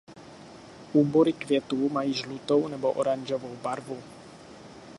Úbory 0.93 1.33
květů 1.33 1.89
mají 1.89 2.13
žlutou 2.13 2.67
nebo 2.67 2.91
oranžovou 2.91 3.55
barvu. 3.55 4.03